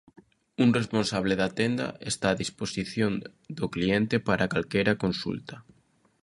[0.63, 3.11] Un responsable da tenda está a disposición
[3.57, 5.55] do cliente para calquera consulta.